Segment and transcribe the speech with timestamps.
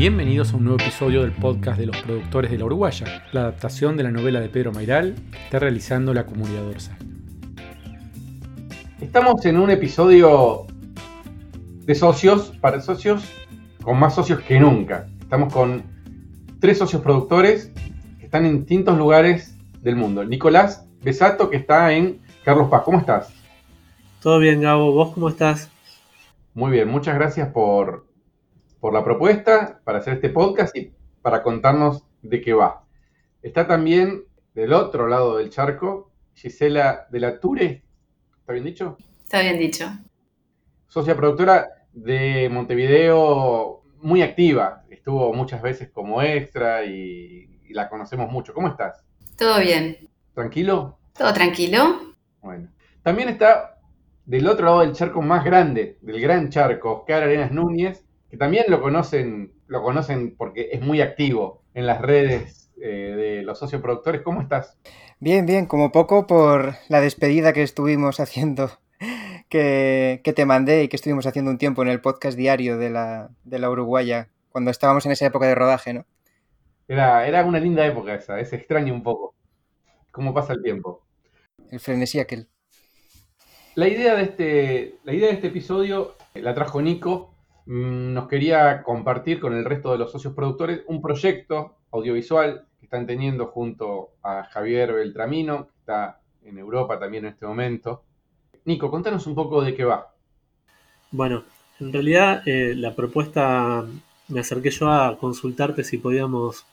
[0.00, 3.98] Bienvenidos a un nuevo episodio del podcast de los productores de la Uruguaya, la adaptación
[3.98, 6.96] de la novela de Pedro Mairal que está realizando la comunidad Dorsa.
[8.98, 10.64] Estamos en un episodio
[11.84, 13.30] de socios, para socios,
[13.82, 15.06] con más socios que nunca.
[15.20, 15.82] Estamos con
[16.60, 17.70] tres socios productores
[18.18, 20.24] que están en distintos lugares del mundo.
[20.24, 22.84] Nicolás Besato, que está en Carlos Paz.
[22.86, 23.34] ¿Cómo estás?
[24.22, 24.92] Todo bien, Gabo.
[24.92, 25.70] ¿Vos cómo estás?
[26.54, 28.06] Muy bien, muchas gracias por,
[28.80, 32.84] por la propuesta para hacer este podcast y para contarnos de qué va.
[33.42, 37.84] Está también del otro lado del charco Gisela de la Ture.
[38.40, 38.96] ¿Está bien dicho?
[39.22, 39.86] Está bien dicho.
[40.88, 44.84] Socia productora de Montevideo, muy activa.
[44.88, 48.54] Estuvo muchas veces como extra y, y la conocemos mucho.
[48.54, 49.04] ¿Cómo estás?
[49.36, 50.08] Todo bien.
[50.34, 50.98] ¿Tranquilo?
[51.12, 52.14] Todo tranquilo.
[52.40, 52.68] Bueno.
[53.02, 53.78] También está
[54.26, 58.66] del otro lado del charco más grande, del gran charco, Oscar Arenas Núñez, que también
[58.68, 64.22] lo conocen, lo conocen porque es muy activo en las redes eh, de los socioproductores.
[64.22, 64.78] ¿Cómo estás?
[65.18, 68.70] Bien, bien, como poco por la despedida que estuvimos haciendo,
[69.48, 72.90] que, que te mandé y que estuvimos haciendo un tiempo en el podcast diario de
[72.90, 76.06] la, de la Uruguaya, cuando estábamos en esa época de rodaje, ¿no?
[76.88, 79.34] Era, era una linda época esa, es extraño un poco
[80.10, 81.04] cómo pasa el tiempo.
[81.70, 82.48] El frenesí aquel.
[83.74, 87.34] La idea de este, la idea de este episodio la trajo Nico.
[87.66, 92.86] Mm, Nos quería compartir con el resto de los socios productores un proyecto audiovisual que
[92.86, 98.02] están teniendo junto a Javier Beltramino, que está en Europa también en este momento.
[98.64, 100.12] Nico, contanos un poco de qué va.
[101.10, 101.44] Bueno,
[101.80, 103.84] en realidad eh, la propuesta
[104.28, 106.64] me acerqué yo a consultarte si podíamos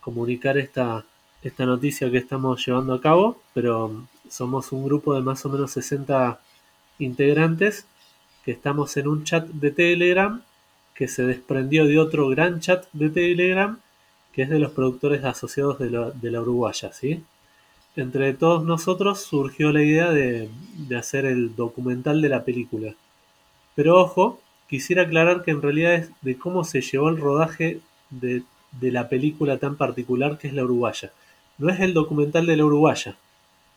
[0.00, 1.04] comunicar esta,
[1.42, 5.72] esta noticia que estamos llevando a cabo, pero somos un grupo de más o menos
[5.72, 6.40] 60
[6.98, 7.86] integrantes
[8.46, 10.40] que estamos en un chat de Telegram
[10.94, 13.80] que se desprendió de otro gran chat de Telegram
[14.32, 17.24] que es de los productores asociados de la, Uruguaya, ¿sí?
[17.96, 20.48] Entre todos nosotros surgió la idea de,
[20.96, 22.94] hacer el documental de la película.
[23.74, 28.42] Pero ojo, quisiera aclarar que en realidad es de cómo se llevó el rodaje de
[28.80, 31.10] la película tan particular que es la Uruguaya.
[31.58, 33.16] No es el documental de la Uruguaya,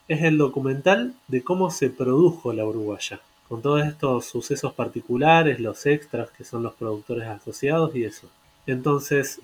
[0.07, 5.85] es el documental de cómo se produjo la Uruguaya, con todos estos sucesos particulares, los
[5.87, 8.29] extras que son los productores asociados y eso.
[8.67, 9.41] Entonces,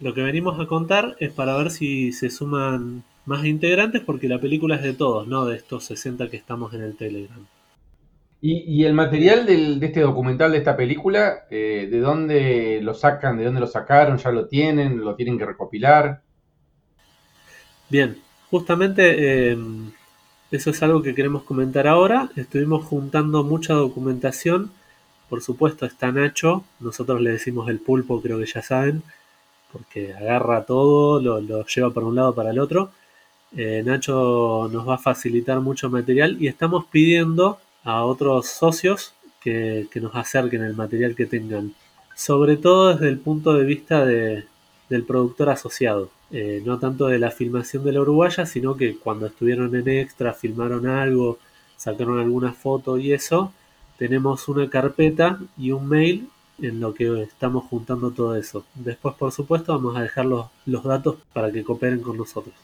[0.00, 4.40] lo que venimos a contar es para ver si se suman más integrantes, porque la
[4.40, 7.46] película es de todos, no de estos 60 que estamos en el Telegram.
[8.40, 12.94] Y, y el material del- de este documental, de esta película, eh, ¿de dónde lo
[12.94, 13.36] sacan?
[13.38, 14.18] ¿De dónde lo sacaron?
[14.18, 15.00] ¿Ya lo tienen?
[15.04, 16.22] ¿Lo tienen que recopilar?
[17.88, 18.16] Bien,
[18.50, 19.56] justamente eh,
[20.56, 22.30] eso es algo que queremos comentar ahora.
[22.36, 24.70] Estuvimos juntando mucha documentación.
[25.28, 29.02] Por supuesto está Nacho, nosotros le decimos el pulpo, creo que ya saben,
[29.72, 32.90] porque agarra todo, lo, lo lleva para un lado para el otro.
[33.56, 39.88] Eh, Nacho nos va a facilitar mucho material y estamos pidiendo a otros socios que,
[39.90, 41.72] que nos acerquen el material que tengan,
[42.14, 44.44] sobre todo desde el punto de vista de-
[44.88, 46.10] del productor asociado.
[46.30, 50.32] Eh, no tanto de la filmación de la Uruguaya, sino que cuando estuvieron en extra,
[50.32, 51.38] filmaron algo,
[51.76, 53.52] sacaron alguna foto y eso,
[53.98, 56.28] tenemos una carpeta y un mail
[56.60, 58.64] en lo que estamos juntando todo eso.
[58.74, 62.54] Después, por supuesto, vamos a dejar los, los datos para que cooperen con nosotros.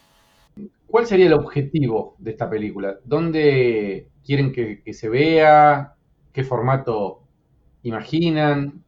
[0.87, 2.97] ¿Cuál sería el objetivo de esta película?
[3.04, 5.94] ¿Dónde quieren que, que se vea?
[6.33, 7.21] ¿Qué formato
[7.83, 8.83] imaginan?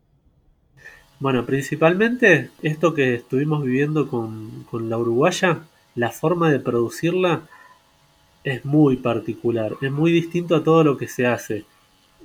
[1.21, 5.61] Bueno, principalmente esto que estuvimos viviendo con, con la Uruguaya,
[5.95, 7.43] la forma de producirla
[8.43, 11.65] es muy particular, es muy distinto a todo lo que se hace.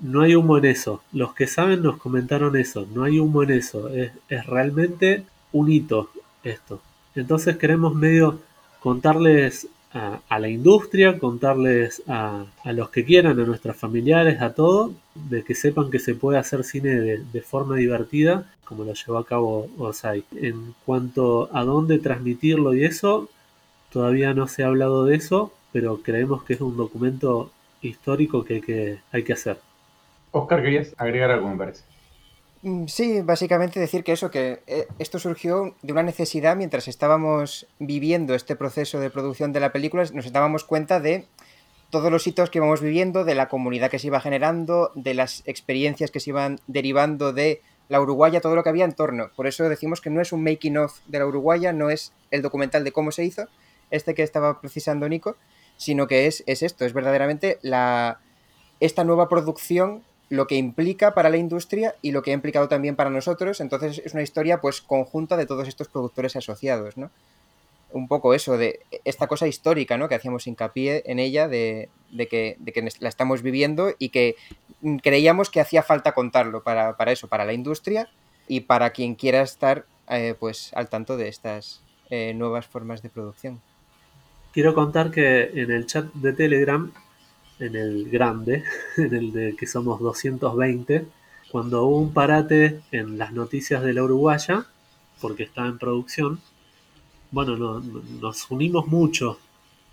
[0.01, 1.01] No hay humo en eso.
[1.11, 2.87] Los que saben nos comentaron eso.
[2.93, 3.89] No hay humo en eso.
[3.89, 6.09] Es, es realmente un hito
[6.43, 6.81] esto.
[7.15, 8.39] Entonces queremos medio
[8.79, 14.53] contarles a, a la industria, contarles a, a los que quieran, a nuestros familiares, a
[14.53, 18.93] todo, de que sepan que se puede hacer cine de, de forma divertida, como lo
[18.93, 20.23] llevó a cabo Orsay.
[20.35, 23.29] En cuanto a dónde transmitirlo y eso,
[23.91, 28.55] todavía no se ha hablado de eso, pero creemos que es un documento histórico que
[28.55, 29.57] hay que, hay que hacer.
[30.31, 31.88] Oscar, querías agregar algo, me parece.
[32.61, 37.67] Mm, Sí, básicamente decir que eso, que eh, esto surgió de una necesidad mientras estábamos
[37.79, 41.25] viviendo este proceso de producción de la película, nos dábamos cuenta de
[41.89, 45.41] todos los hitos que íbamos viviendo, de la comunidad que se iba generando, de las
[45.47, 49.31] experiencias que se iban derivando de la Uruguaya, todo lo que había en torno.
[49.35, 52.41] Por eso decimos que no es un making of de la Uruguaya, no es el
[52.43, 53.47] documental de cómo se hizo,
[53.89, 55.37] este que estaba precisando Nico,
[55.77, 58.19] sino que es, es esto, es verdaderamente la,
[58.79, 62.95] esta nueva producción lo que implica para la industria y lo que ha implicado también
[62.95, 63.59] para nosotros.
[63.61, 67.09] Entonces es una historia pues conjunta de todos estos productores asociados, ¿no?
[67.91, 70.07] Un poco eso, de esta cosa histórica, ¿no?
[70.07, 71.89] Que hacíamos hincapié en ella, de,
[72.29, 72.57] que,
[72.99, 74.35] la estamos viviendo y que
[75.01, 78.07] creíamos que hacía falta contarlo para, eso, para la industria
[78.47, 81.81] y para quien quiera estar eh, pues al tanto de estas
[82.11, 83.59] eh, nuevas formas de producción.
[84.53, 86.91] Quiero contar que en el chat de Telegram
[87.59, 88.63] en el grande,
[88.97, 91.05] en el de que somos 220,
[91.51, 94.65] cuando hubo un parate en las noticias de la Uruguaya,
[95.21, 96.39] porque estaba en producción,
[97.31, 97.79] bueno, no,
[98.21, 99.39] nos unimos mucho.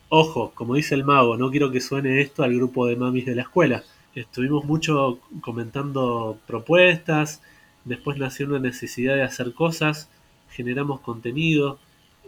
[0.08, 3.34] Ojo, como dice el mago, no quiero que suene esto al grupo de mamis de
[3.34, 3.82] la escuela.
[4.14, 7.42] Estuvimos mucho comentando propuestas,
[7.84, 10.08] después nació una necesidad de hacer cosas,
[10.50, 11.78] generamos contenido,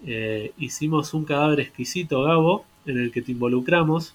[0.04, 4.14] eh, hicimos un cadáver exquisito, Gabo, en el que te involucramos,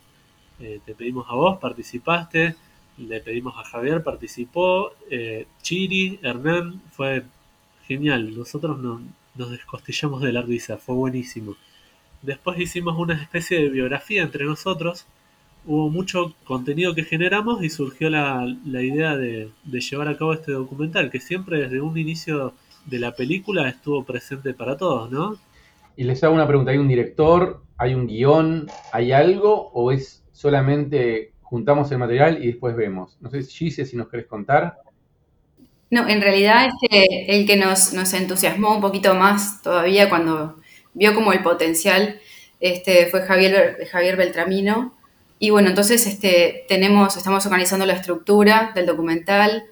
[0.60, 2.56] eh, te pedimos a vos, participaste,
[2.98, 7.24] le pedimos a Javier, participó, eh, Chiri, Hernán, fue
[7.88, 11.56] genial, nosotros nos descostillamos de la risa, fue buenísimo.
[12.22, 15.06] Después hicimos una especie de biografía entre nosotros,
[15.66, 20.52] hubo mucho contenido que generamos y surgió la, idea de, de, llevar a cabo este
[20.52, 22.54] documental, que siempre desde un inicio
[22.86, 25.38] de la película estuvo presente para todos, ¿no?
[25.96, 30.23] Y les hago una pregunta, ¿hay un director, hay un guion, hay algo o es
[30.34, 33.18] solamente juntamos el material y después vemos.
[33.22, 34.80] No sé, Gise, si nos querés contar.
[35.90, 40.60] No, en realidad el que nos, entusiasmó un poquito más todavía cuando
[40.94, 42.20] vio como el potencial
[42.60, 44.98] este, fue Javier, Beltramino.
[45.38, 49.66] Y bueno, entonces este, tenemos, estamos organizando la estructura del documental,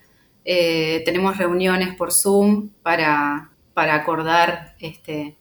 [0.46, 5.38] eh, tenemos reuniones por Zoom para, para acordar este,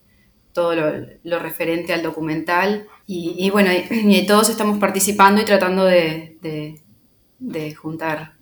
[0.52, 0.74] todo
[1.22, 2.86] lo, referente al documental.
[3.12, 6.76] Y, bueno, y, todos estamos participando y tratando de,
[7.76, 8.34] juntar.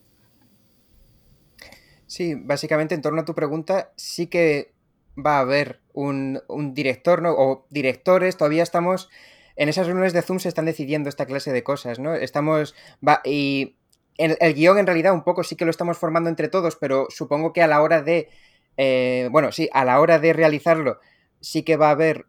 [2.07, 4.75] Sí, básicamente en torno a tu pregunta, sí que
[5.17, 6.43] va a haber un,
[6.75, 7.33] director ¿no?
[7.33, 9.09] o directores, todavía estamos
[9.57, 12.15] en esas reuniones de Zoom se están decidiendo esta clase de cosas, ¿no?
[12.15, 12.75] Estamos,
[13.07, 13.75] va, y
[14.19, 17.07] el, el, guion en realidad un poco sí que lo estamos formando entre todos, pero
[17.09, 18.29] supongo que a la hora de,
[18.77, 21.01] eh, bueno, sí, a la hora de realizarlo
[21.41, 22.27] sí que va a haber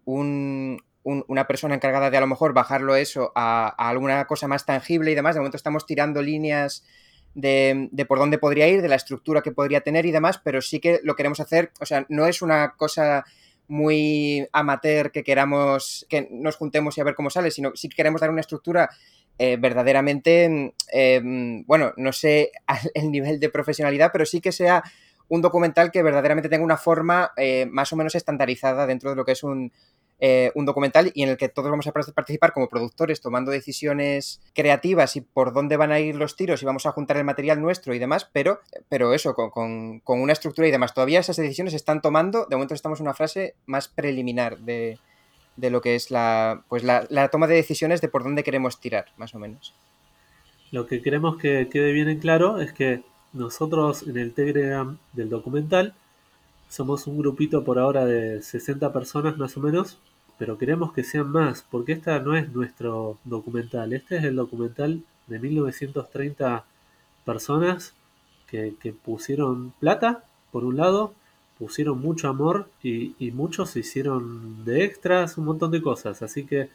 [1.03, 5.15] una persona encargada de a lo mejor bajarlo eso a, alguna cosa más tangible y
[5.15, 5.35] demás.
[5.35, 6.83] De momento estamos tirando líneas
[7.35, 10.79] de, por dónde podría ir, de la estructura que podría tener y demás, pero sí
[10.79, 13.25] que lo queremos hacer, o sea, no es una cosa
[13.67, 17.95] muy amateur que queramos que nos juntemos y a ver cómo sale, sino sí que
[17.95, 18.89] queremos dar una estructura
[19.37, 22.51] eh, verdaderamente, em, bueno, no sé
[22.93, 24.83] el nivel de profesionalidad, pero sí que sea
[25.29, 29.23] un documental que verdaderamente tenga una forma eh, más o menos estandarizada dentro de lo
[29.23, 29.71] que es un,
[30.21, 34.41] eh, un documental y en el que todos vamos a participar como productores tomando decisiones
[34.53, 37.61] creativas y por dónde van a ir los tiros y vamos a juntar el material
[37.61, 40.93] nuestro y demás, pero, pero eso, con, una estructura y demás.
[40.93, 44.99] Todavía esas decisiones se están tomando, de momento estamos en una frase más preliminar de,
[45.55, 49.05] lo que es la, pues la, la, toma de decisiones de por dónde queremos tirar,
[49.15, 49.73] más o menos.
[50.71, 55.29] Lo que queremos que quede bien en claro es que nosotros en el Telegram del
[55.29, 55.93] documental
[56.69, 59.97] somos un grupito por ahora de 60 personas más o menos,
[60.37, 65.03] pero queremos que sean más, porque esta no es nuestro documental, este es el documental
[65.27, 66.63] de 1930
[67.25, 67.93] personas
[68.47, 68.73] que,
[69.03, 71.13] pusieron plata, por un lado,
[71.57, 76.45] pusieron mucho amor y, y muchos se hicieron de extras, un montón de cosas, así
[76.45, 76.69] que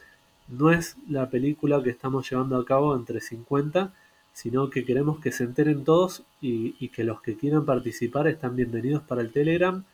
[0.48, 3.92] no es la película que estamos llevando a cabo entre 50
[4.34, 9.02] sino que queremos que se enteren todos y, que los que quieran participar están bienvenidos
[9.02, 9.84] para el Telegram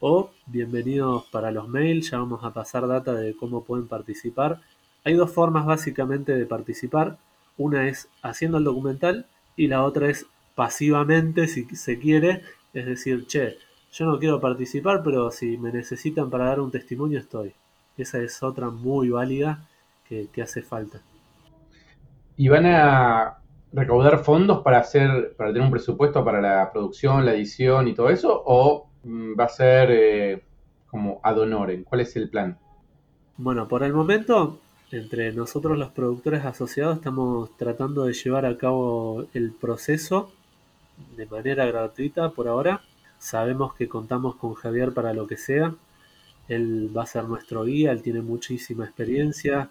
[0.00, 4.60] o bienvenidos para los mails, ya vamos a pasar data de cómo pueden participar.
[5.04, 7.18] Hay dos formas básicamente de participar,
[7.58, 12.40] una es haciendo el documental y la otra es pasivamente si se quiere,
[12.72, 13.58] es decir, che,
[13.92, 17.52] yo no quiero participar, pero si me necesitan para dar un testimonio estoy.
[17.98, 19.68] Esa es otra muy válida
[20.08, 21.02] que, que hace falta.
[22.36, 23.43] Y van a
[23.74, 28.08] recaudar fondos para hacer, para tener un presupuesto para la producción, la edición y todo
[28.08, 28.42] eso?
[28.46, 30.42] ¿O mm, va a ser eh,
[30.86, 31.84] como ad honorem?
[31.84, 32.56] ¿Cuál es el plan?
[33.36, 34.60] Bueno, por el momento,
[34.92, 40.30] entre nosotros los productores asociados estamos tratando de llevar a cabo el proceso
[41.16, 42.80] de manera gratuita por ahora.
[43.18, 45.74] Sabemos que contamos con Javier para lo que sea.
[46.46, 49.70] Él va a ser nuestro guía, él tiene muchísima experiencia,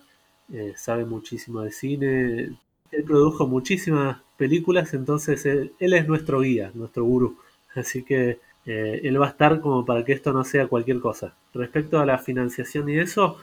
[0.51, 2.57] eh, sabe muchísimo de cine,
[2.95, 7.37] él produjo muchísimas películas, entonces él, es nuestro guía, nuestro gurú.
[7.75, 11.33] Así que eh, él va a estar como para que esto no sea cualquier cosa.
[11.53, 13.37] Respecto a la financiación y eso,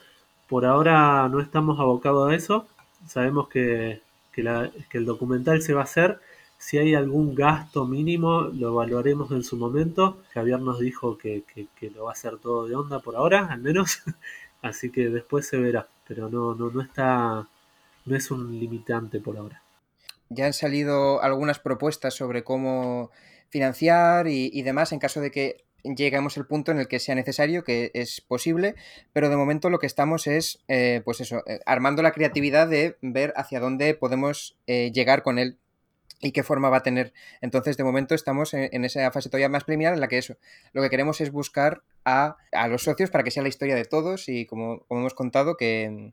[0.49, 2.66] por ahora no estamos abocados a eso.
[3.07, 4.00] Sabemos que,
[4.92, 6.19] el documental se va a hacer
[6.59, 10.19] Si hay algún gasto mínimo, lo evaluaremos en su momento.
[10.35, 11.45] Javier nos dijo que,
[11.95, 14.02] lo va a hacer todo de onda por ahora, al menos.
[14.62, 15.88] Así que después se verá.
[16.07, 17.47] Pero no, no, no está.
[18.07, 19.62] No es un limitante por ahora.
[20.28, 23.11] Ya han salido algunas propuestas sobre cómo
[23.49, 27.64] financiar y, demás en caso de que lleguemos al punto en el que sea necesario,
[27.64, 28.76] que es posible,
[29.12, 32.97] pero de momento lo que estamos es, eh, pues eso, eh, armando la creatividad de
[33.00, 35.59] ver hacia dónde podemos eh, llegar con él
[36.21, 37.12] y qué forma va a tener.
[37.40, 40.37] Entonces, de momento estamos en, esa fase todavía más preliminar en la que eso,
[40.73, 42.37] lo que queremos es buscar a,
[42.69, 46.12] los socios para que sea la historia de todos y como, hemos contado, que,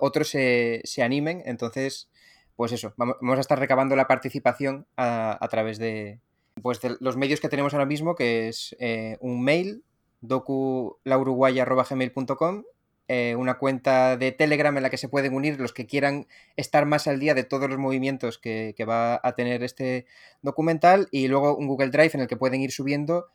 [0.00, 1.42] otros se, animen.
[1.44, 2.08] Entonces,
[2.56, 6.20] pues eso, vamos, a estar recabando la participación a, través de,
[6.62, 9.82] pues de los medios que tenemos ahora mismo, que es eh, un mail,
[10.20, 12.62] doculauruguay.gmail.com
[13.06, 16.26] eh, una cuenta de Telegram en la que se pueden unir los que quieran
[16.56, 20.06] estar más al día de todos los movimientos que, va a tener este
[20.40, 23.26] documental y luego un Google Drive en el que pueden ir subiendo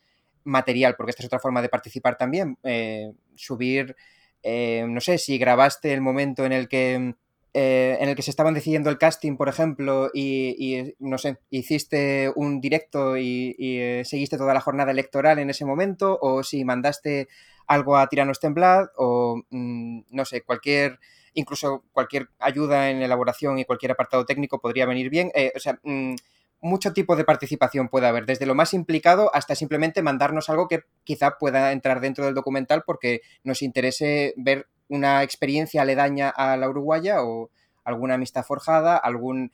[0.44, 2.58] material, porque esta es otra forma de participar también.
[2.64, 3.96] Eh, subir,
[4.44, 7.16] eh, no sé, si grabaste el momento en el que
[7.52, 12.62] en el que se estaban decidiendo el casting, por ejemplo, y, no sé, hiciste un
[12.62, 17.28] directo y, y, seguiste toda la jornada electoral en ese momento, o si mandaste
[17.70, 21.00] algo a Tiranos Temblad o, mm, no sé, cualquier,
[21.36, 25.32] incluso cualquier ayuda en elaboración y cualquier apartado técnico podría venir bien.
[25.36, 26.16] Eh, o sea, mm,
[26.62, 30.84] mucho tipo de participación puede haber, desde lo más implicado hasta simplemente mandarnos algo que
[31.04, 36.68] quizá pueda entrar dentro del documental porque nos interese ver una experiencia aledaña a la
[36.68, 37.50] uruguaya o
[37.84, 39.52] alguna amistad forjada, algún,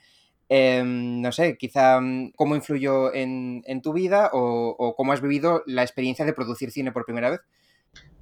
[0.49, 5.83] em, no sé, quizá mm, cómo influyó en, tu vida o, cómo has vivido la
[5.83, 7.41] experiencia de producir cine por primera vez.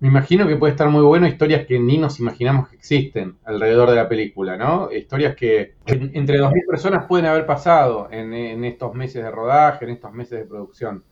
[0.03, 3.89] Me imagino que puede estar muy bueno historias que ni nos imaginamos que existen alrededor
[3.89, 4.92] de la película, ¿no?
[4.92, 10.12] Historias que entre 2.000 personas pueden haber pasado en, estos meses de rodaje, en estos
[10.12, 11.06] meses de producción.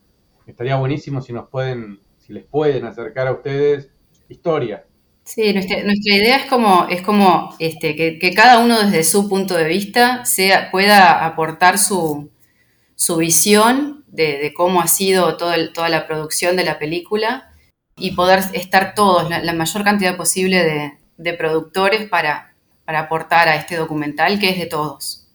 [0.45, 3.89] Estaría buenísimo si nos pueden, si les pueden acercar a ustedes
[4.27, 4.81] historias.
[5.23, 9.69] Sí, nuestra, idea es como, es como este, que, cada uno desde su punto de
[9.69, 12.29] vista sea, pueda aportar su,
[13.17, 17.50] visión de, cómo ha sido toda la producción de la película
[18.01, 22.53] y poder estar todos, la, mayor cantidad posible de, productores para,
[22.83, 25.29] para, aportar a este documental que es de todos.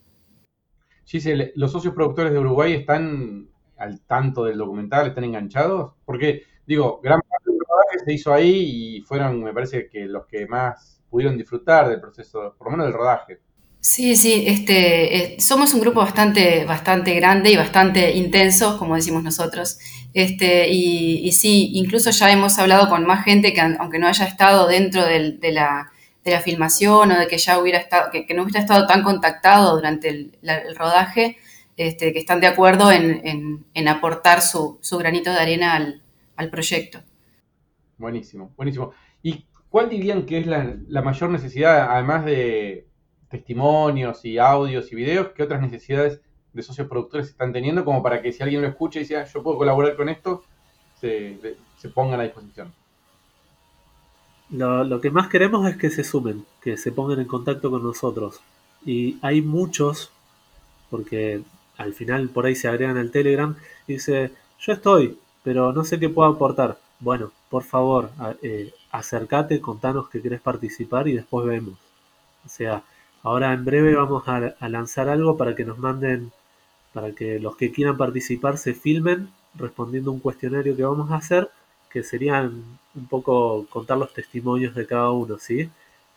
[1.04, 5.92] Giselle, ¿los socios productores de Uruguay están al tanto del documental, están enganchados?
[6.04, 10.26] Porque, digo, gran parte del rodaje se hizo ahí y fueron, me parece que los
[10.26, 13.40] que más pudieron disfrutar del proceso, por lo menos del rodaje.
[13.80, 19.22] Sí, sí, este, eh, somos un grupo bastante, bastante grande y bastante intenso, como decimos
[19.22, 19.78] nosotros.
[20.16, 24.66] Este, y, sí, incluso ya hemos hablado con más gente que aunque no haya estado
[24.66, 25.92] dentro de, la,
[26.42, 30.32] filmación o de que ya hubiera estado, que, no hubiera estado tan contactado durante el,
[30.74, 31.36] rodaje,
[31.76, 37.02] este, que están de acuerdo en, aportar su, granito de arena al, proyecto.
[37.98, 38.92] Buenísimo, buenísimo.
[39.22, 42.86] ¿Y cuál dirían que es la mayor necesidad, además de
[43.28, 46.22] testimonios y audios y videos, ¿qué otras necesidades
[46.56, 49.26] de socios productores están teniendo como para que si alguien lo escucha y dice, ah,
[49.32, 50.42] yo puedo colaborar con esto,
[50.98, 51.38] se,
[51.94, 52.72] pongan a disposición?
[54.48, 58.40] Lo, que más queremos es que se sumen, que se pongan en contacto con nosotros.
[58.84, 60.10] Y hay muchos,
[60.90, 61.42] porque
[61.76, 63.54] al final por ahí se agregan al Telegram
[63.86, 66.78] y dice, yo estoy, pero no sé qué puedo aportar.
[67.00, 68.10] Bueno, por favor,
[68.42, 71.74] eh, acércate, contanos que querés participar y después vemos.
[72.44, 72.82] O sea,
[73.26, 76.30] Ahora en breve vamos a, lanzar algo para que nos manden,
[76.96, 81.50] para que los que quieran participar se filmen respondiendo un cuestionario que vamos a hacer,
[81.90, 85.68] que serían un poco contar los testimonios de cada uno, ¿sí?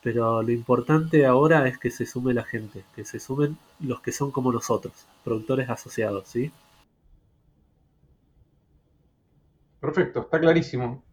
[0.02, 4.14] Pero lo importante ahora es que se sume la gente, que se sumen los que
[4.14, 4.94] son como nosotros,
[5.26, 6.50] productores asociados, ¿sí?
[9.82, 11.04] Perfecto, está clarísimo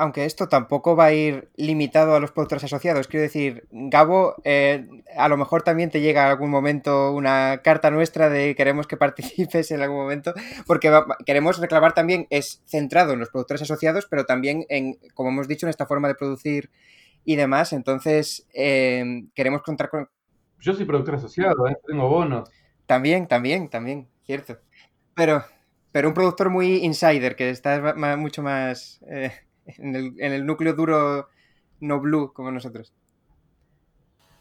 [0.00, 3.06] aunque esto tampoco va a ir limitado a los productores asociados.
[3.06, 8.30] Quiero decir, Gabo, eh, a lo mejor también te llega algún momento una carta nuestra
[8.30, 10.32] de queremos que participes en algún momento,
[10.66, 10.90] porque
[11.26, 15.66] queremos reclamar también, es centrado en los productores asociados, pero también en, como hemos dicho,
[15.66, 16.70] en esta forma de producir
[17.26, 17.74] y demás.
[17.74, 19.04] Entonces, eh,
[19.34, 20.08] queremos contar con...
[20.60, 21.76] Yo soy productor asociado, ¿eh?
[21.86, 22.48] tengo bonos.
[22.86, 24.56] También, también, también, cierto.
[25.14, 25.44] Pero,
[25.92, 28.98] pero un productor muy insider, que está mucho más
[29.66, 31.28] en el, núcleo duro
[31.80, 32.92] no blue como nosotros.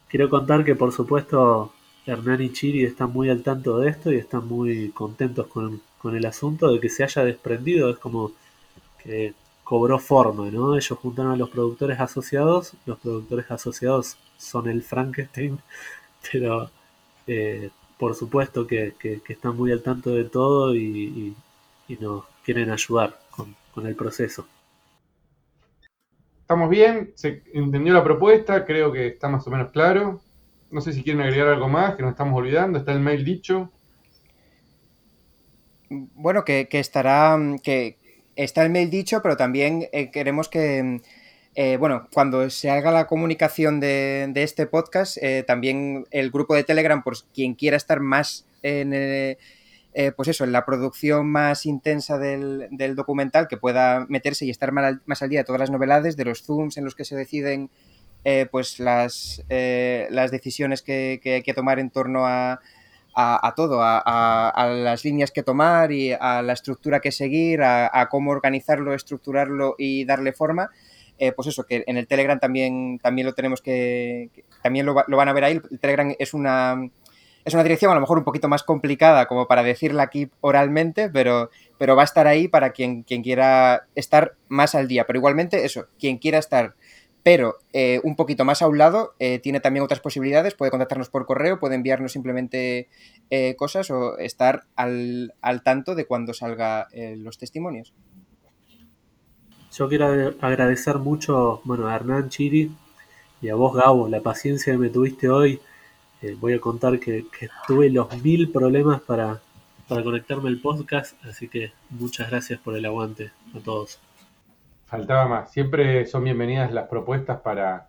[0.08, 1.74] Quiero contar que por supuesto
[2.06, 6.26] Hernán y Chiri están muy al tanto de esto y están muy contentos con, el
[6.26, 7.90] asunto de que se haya desprendido.
[7.90, 8.32] Es como
[9.04, 9.34] que
[9.64, 10.76] cobró forma, ¿no?
[10.76, 12.74] Ellos juntaron a los productores asociados.
[12.86, 15.60] Los productores asociados son el Frankenstein,
[16.32, 16.72] pero
[17.28, 18.96] eh, por supuesto que,
[19.28, 21.36] están muy al tanto de todo y,
[22.00, 24.46] nos quieren ayudar con, el proceso.
[26.50, 30.20] Estamos bien, se entendió la propuesta, creo que está más o menos claro.
[30.72, 33.72] No sé si quieren agregar algo más, que nos estamos olvidando, está el mail dicho.
[35.90, 37.98] Bueno, que, estará, que
[38.36, 41.02] está el mail dicho, pero también eh, queremos que,
[41.54, 46.64] eh, bueno, cuando se haga la comunicación de, este podcast, eh, también el grupo de
[46.64, 48.92] Telegram, por quien quiera estar más en,
[49.94, 54.72] eh, pues eso, en la producción más intensa del, documental, que pueda meterse y estar
[54.72, 57.70] más al, día de todas las novedades, de los zooms en los que se deciden
[58.52, 62.60] pues las, las decisiones que, hay que tomar en torno a,
[63.56, 68.94] todo, a, las líneas que tomar y a la estructura que seguir, a, cómo organizarlo,
[68.94, 70.70] estructurarlo y darle forma.
[71.22, 74.30] Eh, pues eso, que en el Telegram también, también lo tenemos que,
[74.64, 75.62] también lo, van a ver ahí.
[75.70, 76.90] El Telegram es una,
[77.46, 81.10] es una dirección a lo mejor un poquito más complicada como para decirla aquí oralmente,
[81.10, 85.06] pero, pero va a estar ahí para quien, quien quiera estar más al día.
[85.06, 86.76] Pero igualmente, eso, quien quiera estar,
[87.24, 90.56] pero eh, un poquito más a un lado, eh, tiene también otras posibilidades.
[90.56, 92.88] Puede contactarnos por correo, puede enviarnos simplemente
[93.58, 96.86] cosas o estar al, al tanto de cuando salgan
[97.18, 97.94] los testimonios.
[99.72, 102.72] Yo quiero agradecer mucho bueno, a Hernán Chiri
[103.42, 105.62] y a vos, Gabo, la paciencia que me tuviste hoy.
[106.22, 107.26] Eh, voy a contar que,
[107.68, 109.40] tuve los mil problemas para,
[109.88, 114.00] para conectarme al podcast, así que muchas gracias por el aguante a todos.
[114.86, 115.52] Faltaba más.
[115.52, 117.88] Siempre son bienvenidas las propuestas para,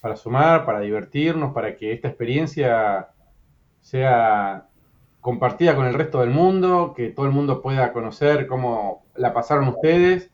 [0.00, 3.08] para sumar, para divertirnos, para que esta experiencia
[3.80, 4.66] sea
[5.20, 9.68] compartida con el resto del mundo, que todo el mundo pueda conocer cómo la pasaron
[9.68, 10.30] ustedes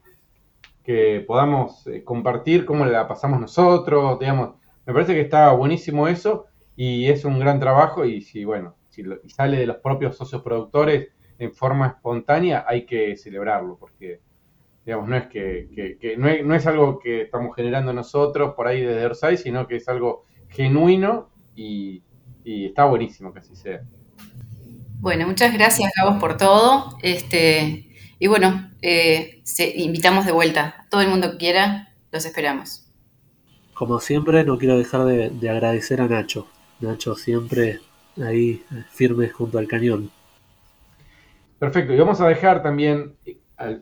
[0.87, 4.55] que podamos eh, compartir cómo la pasamos nosotros, digamos,
[4.87, 6.47] me parece que está buenísimo eso
[6.77, 11.09] y es un gran trabajo y si, bueno, si sale de los propios socios productores
[11.39, 14.21] en forma espontánea, hay que celebrarlo, porque,
[14.85, 19.37] digamos, no es que, no, es, algo que estamos generando nosotros por ahí desde Orsay,
[19.37, 22.03] sino que es algo genuino y,
[22.45, 23.83] y está buenísimo que así sea.
[24.99, 26.97] Bueno, muchas gracias, Gabos, por todo.
[27.03, 29.43] Este, y bueno, eh,
[29.77, 30.75] invitamos de vuelta.
[30.79, 32.87] A todo el mundo que quiera, los esperamos.
[33.75, 36.49] Como siempre, no quiero dejar de, agradecer a Nacho.
[36.81, 37.81] Nacho siempre
[38.23, 40.11] ahí firme junto al cañón.
[41.59, 43.17] Perfecto, y vamos a dejar también,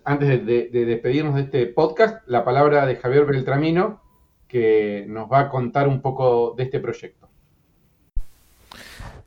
[0.05, 4.01] antes de, despedirnos de este podcast, la palabra de Javier Beltramino,
[4.47, 7.29] que nos va a contar un poco de este proyecto.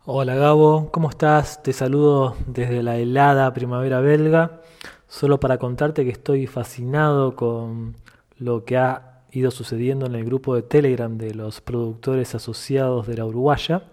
[0.05, 1.61] Hola Gabo, ¿cómo estás?
[1.61, 4.61] Te saludo desde la helada primavera belga.
[5.09, 7.95] Solo para contarte que estoy fascinado con
[8.39, 13.17] lo que ha ido sucediendo en el grupo de Telegram de los productores asociados de
[13.17, 13.83] la Uruguaya.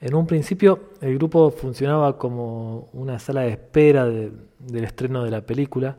[0.00, 5.42] En un principio el grupo funcionaba como una sala de espera del estreno de la
[5.42, 5.96] película,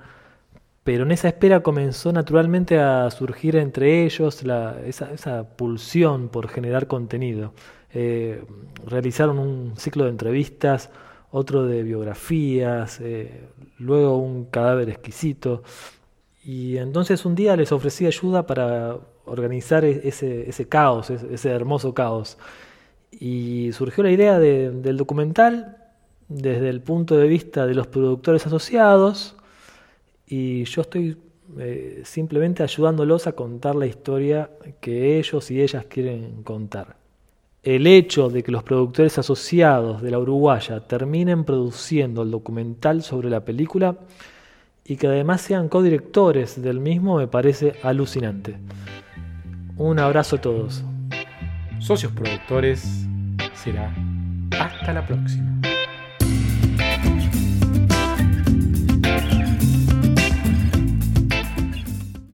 [0.83, 4.43] pero en esa espera comenzó naturalmente a surgir entre ellos
[4.85, 7.53] esa, pulsión por generar contenido.
[7.91, 8.43] Eh,
[8.85, 10.91] realizaron un ciclo de entrevistas
[11.31, 15.63] otro de biografías, eh, luego un cadáver exquisito.
[16.45, 22.37] Y entonces un día les ofrecí ayuda para organizar e-, ese, caos, ese, hermoso caos.
[23.11, 25.77] Y surgió la idea del documental
[26.27, 29.35] desde el punto de vista de los productores asociados
[30.27, 31.17] y yo estoy
[31.59, 34.49] eh, simplemente ayudándolos a contar la historia
[34.81, 36.97] que ellos y ellas quieren contar
[37.65, 43.31] el hecho de que los productores asociados de la Uruguaya terminen produciendo el documental sobre
[43.31, 43.97] la película
[44.87, 48.57] y que además sean codirectores del mismo me parece alucinante.
[49.77, 50.83] Un abrazo a todos.
[51.79, 53.05] Socios productores
[53.55, 53.93] será
[54.59, 55.59] hasta la próxima.